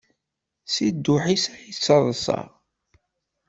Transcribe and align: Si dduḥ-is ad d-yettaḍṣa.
Si 0.73 0.87
dduḥ-is 0.91 1.43
ad 1.51 1.57
d-yettaḍṣa. 1.59 2.39